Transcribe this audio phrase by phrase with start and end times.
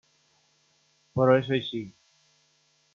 [1.21, 1.85] Però és així.